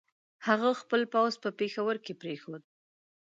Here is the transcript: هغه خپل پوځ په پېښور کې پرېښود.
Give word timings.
هغه 0.47 0.69
خپل 0.81 1.01
پوځ 1.13 1.33
په 1.43 1.49
پېښور 1.59 1.95
کې 2.05 2.13
پرېښود. 2.21 2.63